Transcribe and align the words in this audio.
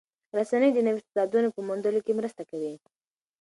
رسنۍ 0.37 0.69
د 0.73 0.79
نویو 0.85 1.01
استعدادونو 1.03 1.47
په 1.55 1.61
موندلو 1.67 1.99
کې 2.05 2.17
مرسته 2.19 2.43
کوي. 2.49 2.73